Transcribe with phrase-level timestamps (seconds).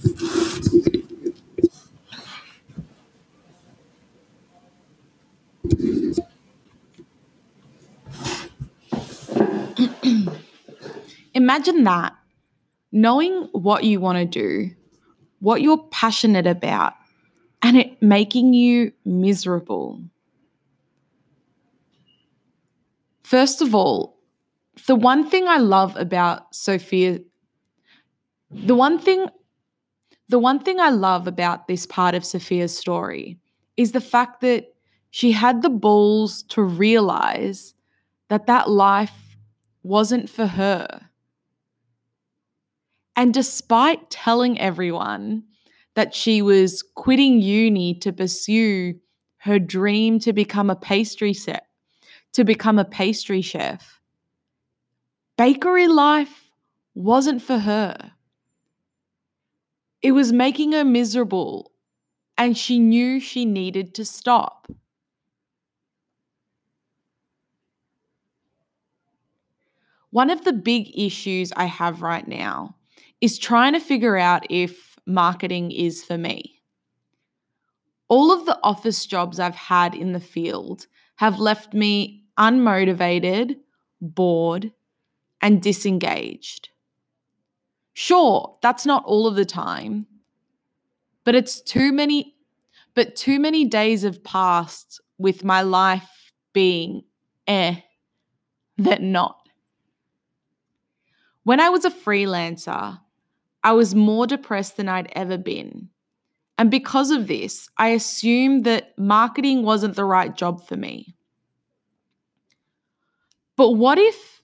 [11.34, 12.14] Imagine that
[12.92, 14.70] knowing what you want to do,
[15.40, 16.94] what you're passionate about,
[17.62, 20.02] and it making you miserable.
[23.22, 24.18] First of all,
[24.86, 27.20] the one thing I love about Sophia,
[28.50, 29.26] the one thing,
[30.30, 33.36] the one thing I love about this part of Sophia's story
[33.76, 34.74] is the fact that
[35.10, 37.74] she had the balls to realize
[38.28, 39.36] that that life
[39.82, 41.08] wasn't for her.
[43.16, 45.42] And despite telling everyone
[45.94, 49.00] that she was quitting uni to pursue
[49.38, 51.64] her dream to become a pastry chef,
[52.34, 54.00] to become a pastry chef,
[55.36, 56.52] bakery life
[56.94, 58.12] wasn't for her.
[60.02, 61.72] It was making her miserable,
[62.38, 64.66] and she knew she needed to stop.
[70.10, 72.76] One of the big issues I have right now
[73.20, 76.62] is trying to figure out if marketing is for me.
[78.08, 83.58] All of the office jobs I've had in the field have left me unmotivated,
[84.00, 84.72] bored,
[85.42, 86.69] and disengaged.
[87.94, 90.06] Sure, that's not all of the time,
[91.24, 92.34] but it's too many
[92.94, 97.02] but too many days have passed with my life being
[97.46, 97.76] eh
[98.78, 99.38] that not.
[101.44, 103.00] When I was a freelancer,
[103.64, 105.90] I was more depressed than I'd ever been.
[106.58, 111.14] And because of this, I assumed that marketing wasn't the right job for me.
[113.56, 114.42] But what if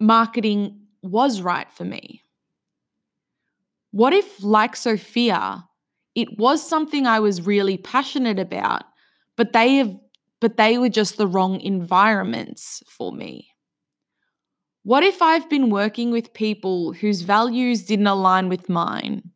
[0.00, 2.23] marketing was right for me?
[3.94, 5.68] What if, like Sophia,
[6.16, 8.82] it was something I was really passionate about,
[9.36, 9.96] but they have
[10.40, 13.50] but they were just the wrong environments for me?
[14.82, 19.30] What if I've been working with people whose values didn't align with mine?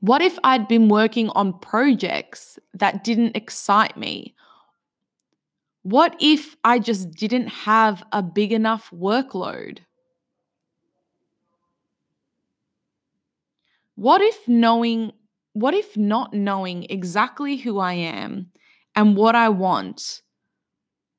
[0.00, 4.34] What if I'd been working on projects that didn't excite me?
[5.82, 9.78] What if I just didn't have a big enough workload?
[13.98, 15.10] What if knowing,
[15.54, 18.52] what if not knowing exactly who I am
[18.94, 20.22] and what I want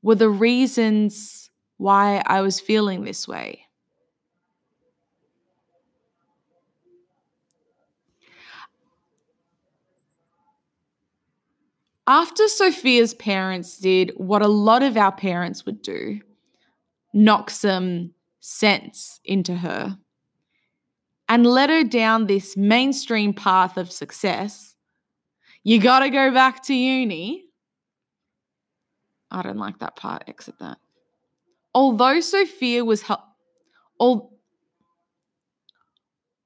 [0.01, 3.65] were the reasons why I was feeling this way.
[12.07, 16.21] After Sophia's parents did what a lot of our parents would do
[17.13, 19.97] knock some sense into her
[21.29, 24.75] and led her down this mainstream path of success,
[25.63, 27.45] you gotta go back to uni.
[29.29, 30.23] I don't like that part.
[30.27, 30.79] Exit that.
[31.75, 33.35] Although Sophia was hel-
[34.01, 34.31] al-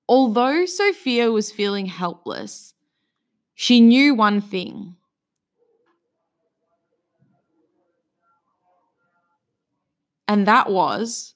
[0.09, 2.73] although Sophia was feeling helpless,
[3.55, 4.97] she knew one thing.
[10.27, 11.32] And that was